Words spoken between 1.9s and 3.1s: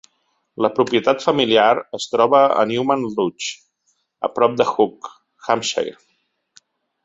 es troba a Newham